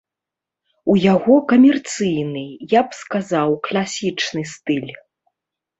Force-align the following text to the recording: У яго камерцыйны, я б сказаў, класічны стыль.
У 0.93 0.95
яго 1.01 1.35
камерцыйны, 1.51 2.43
я 2.79 2.85
б 2.89 3.01
сказаў, 3.03 3.49
класічны 3.69 4.41
стыль. 4.59 4.91